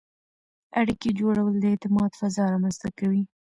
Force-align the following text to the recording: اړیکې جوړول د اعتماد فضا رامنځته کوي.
اړیکې 0.79 1.09
جوړول 1.19 1.55
د 1.59 1.65
اعتماد 1.71 2.11
فضا 2.19 2.43
رامنځته 2.53 2.89
کوي. 2.99 3.23